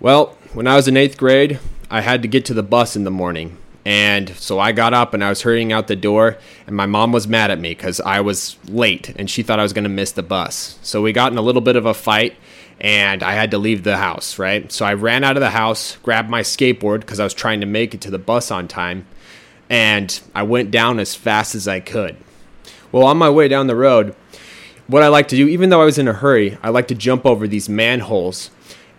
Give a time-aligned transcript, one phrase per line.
[0.00, 3.04] Well, when I was in eighth grade, I had to get to the bus in
[3.04, 3.58] the morning.
[3.84, 7.12] And so I got up and I was hurrying out the door, and my mom
[7.12, 9.90] was mad at me because I was late and she thought I was going to
[9.90, 10.78] miss the bus.
[10.80, 12.34] So we got in a little bit of a fight,
[12.80, 14.72] and I had to leave the house, right?
[14.72, 17.66] So I ran out of the house, grabbed my skateboard because I was trying to
[17.66, 19.06] make it to the bus on time,
[19.68, 22.16] and I went down as fast as I could.
[22.90, 24.16] Well, on my way down the road,
[24.86, 26.94] what I like to do, even though I was in a hurry, I like to
[26.94, 28.50] jump over these manholes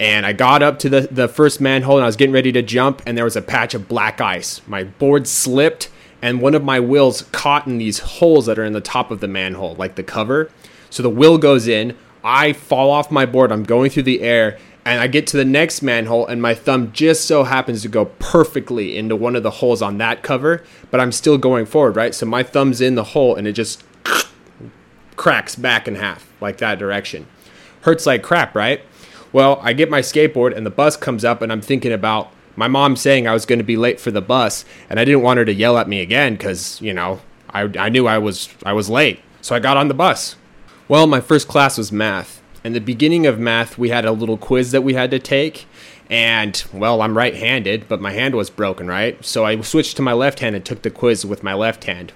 [0.00, 2.62] and I got up to the, the first manhole and I was getting ready to
[2.62, 4.62] jump, and there was a patch of black ice.
[4.66, 5.90] My board slipped,
[6.22, 9.20] and one of my wheels caught in these holes that are in the top of
[9.20, 10.50] the manhole, like the cover.
[10.88, 14.58] So the wheel goes in, I fall off my board, I'm going through the air,
[14.86, 18.06] and I get to the next manhole, and my thumb just so happens to go
[18.06, 22.14] perfectly into one of the holes on that cover, but I'm still going forward, right?
[22.14, 23.84] So my thumb's in the hole, and it just
[25.16, 27.26] cracks back in half, like that direction.
[27.82, 28.80] Hurts like crap, right?
[29.32, 32.68] Well, I get my skateboard and the bus comes up, and I'm thinking about my
[32.68, 35.38] mom saying I was going to be late for the bus, and I didn't want
[35.38, 37.20] her to yell at me again because you know
[37.50, 40.36] I, I knew I was I was late, so I got on the bus.
[40.88, 42.42] Well, my first class was math.
[42.64, 45.66] In the beginning of math, we had a little quiz that we had to take.
[46.10, 49.24] And, well, I'm right handed, but my hand was broken, right?
[49.24, 52.12] So I switched to my left hand and took the quiz with my left hand.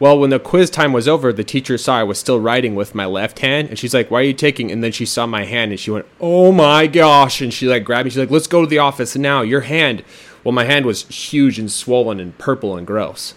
[0.00, 2.94] Well, when the quiz time was over, the teacher saw I was still writing with
[2.94, 5.44] my left hand, and she's like, "Why are you taking?" And then she saw my
[5.44, 8.10] hand, and she went, "Oh my gosh!" And she like grabbed me.
[8.10, 9.42] She's like, "Let's go to the office now.
[9.42, 10.02] Your hand."
[10.42, 13.34] Well, my hand was huge and swollen and purple and gross.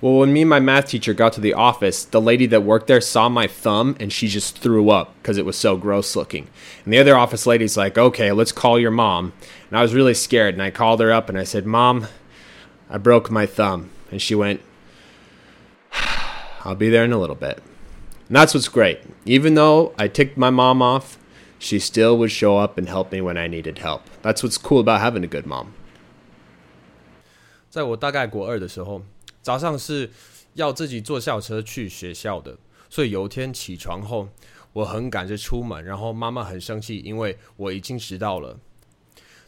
[0.00, 2.86] Well, when me and my math teacher got to the office, the lady that worked
[2.86, 6.48] there saw my thumb and she just threw up because it was so gross looking.
[6.84, 9.34] And the other office lady's like, okay, let's call your mom.
[9.68, 12.06] And I was really scared and I called her up and I said, Mom,
[12.88, 13.90] I broke my thumb.
[14.10, 14.62] And she went,
[16.63, 17.61] I'll be there in a little bit.
[18.27, 18.99] And that's what's great.
[19.25, 21.17] Even though I ticked my mom off,
[21.59, 24.01] she still would show up and help me when I needed help.
[24.21, 25.67] That's what's cool about having a good mom.
[27.69, 29.03] 在我大概国二的时候，
[29.41, 30.09] 早上是
[30.53, 32.57] 要自己坐校车去学校的，
[32.89, 34.29] 所以有一天起床后，
[34.73, 38.57] 我很赶着出门，然后妈妈很生气，因为我已经迟到了。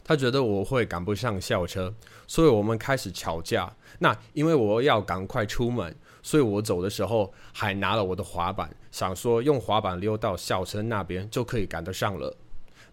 [0.03, 1.93] 他觉得我会赶不上校车，
[2.27, 3.75] 所以我们开始吵架。
[3.99, 5.95] 那因为我要赶快出门。
[6.25, 12.33] 所以我走的时候还拿了我的滑板，想说用滑板溜到校车那边就可以赶得上了。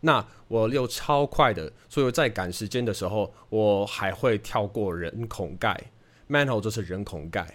[0.01, 5.81] 那我溜超快的，所以在赶时间的时候，我还会跳过人孔盖
[6.29, 7.55] ，manhole 就是人孔盖。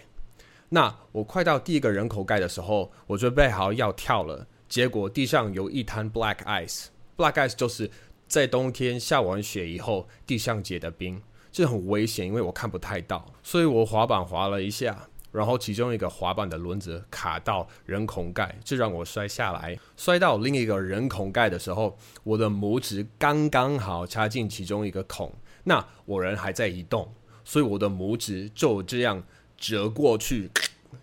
[0.70, 7.90] 那我快到第一个人口盖的时候，我准备好要跳了，结果地上有一滩 black ice，black ice 就是
[8.26, 11.22] 在冬天下完雪以后地上结的冰，
[11.52, 15.08] 这很危险，因为我看不太到，所以我滑板滑了一下。
[15.32, 19.78] 然后其中一个滑板的轮子卡到人孔盖，这让我摔下来。
[19.94, 25.30] 摔到另一个人孔盖的时候，我的拇指刚刚好插进其中一个孔。
[25.64, 27.12] 那我人还在移动，
[27.44, 29.22] 所以我的拇指就这样
[29.58, 30.50] 折过去，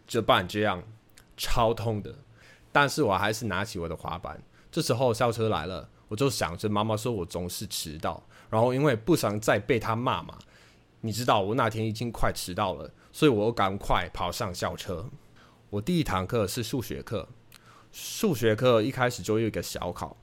[0.08, 0.82] 这半这样
[1.38, 2.16] 超痛的。
[2.72, 4.42] 但是我还是拿起我的滑板。
[4.72, 10.38] 这时候校车来了，我就想着妈妈说我总是迟到，然后因为不想再被他骂嘛，
[11.02, 12.94] 你知道我那天已经快迟到了。
[13.12, 15.10] 所以我赶快跑上校车。
[15.72, 17.28] 我第一堂课是数学课，
[17.92, 20.16] 数学课一开始就有一个小考。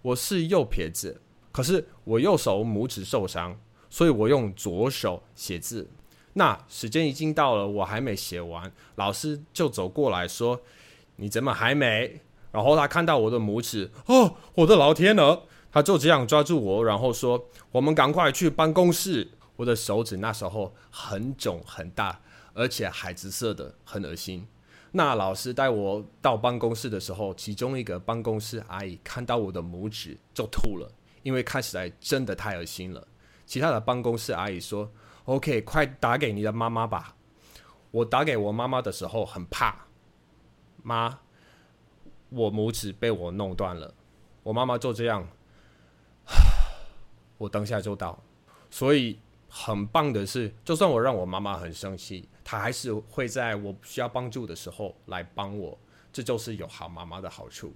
[0.00, 1.20] 我是右撇子，
[1.52, 3.60] 可是我右手拇指受伤，
[3.90, 5.90] 所以我用左手写字。
[6.32, 10.62] 那时间已经到了，我还没写完，老师就走过来说
[11.16, 15.42] ：“你怎么还没？”然后他看到我的拇指，哦，我的老天鹅！
[15.70, 22.20] 他就这样抓住我，然后说：“我们赶快去办公室。”我的手指那时候很肿很大，
[22.54, 24.46] 而且海紫色的，很恶心。
[24.92, 30.90] 那老师带我到办公室的时候，其中一个办公室阿姨看到我的拇指就吐了，
[31.22, 33.06] 因为看起来真的太恶心了。
[33.44, 34.90] 其他的办公室阿姨说
[35.24, 37.14] ：“OK，快打给你的妈妈吧。”
[37.90, 39.86] 我打给我妈妈的时候很怕，
[40.82, 41.18] 妈，
[42.30, 43.92] 我拇指被我弄断了。
[44.42, 45.26] 我妈妈就这样，
[47.38, 48.18] 我当下就到，
[48.70, 49.18] 所以。
[49.50, 55.76] 很棒的是，就算我让我妈妈很生气，她还是会在我需要帮助的时候来帮我。
[56.12, 57.72] 这就是有好妈妈的好处。